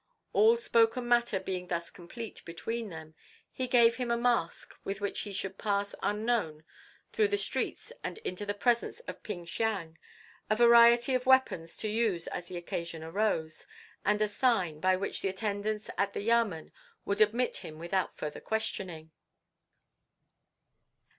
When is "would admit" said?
17.05-17.57